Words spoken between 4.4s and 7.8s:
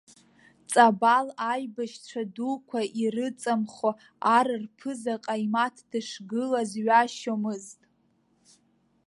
рԥыза ҟаимаҭ дышгылаз ҩашьомызт.